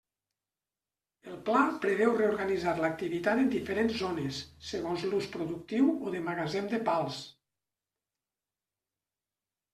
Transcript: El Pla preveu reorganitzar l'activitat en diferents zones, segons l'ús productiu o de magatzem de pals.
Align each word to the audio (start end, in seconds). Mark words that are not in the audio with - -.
El 1.31 1.33
Pla 1.49 1.59
preveu 1.83 2.13
reorganitzar 2.21 2.73
l'activitat 2.85 3.41
en 3.43 3.51
diferents 3.55 3.93
zones, 3.99 4.41
segons 4.71 5.05
l'ús 5.13 5.29
productiu 5.37 5.93
o 6.09 6.17
de 6.17 6.25
magatzem 6.31 6.73
de 6.75 6.83
pals. 6.91 7.23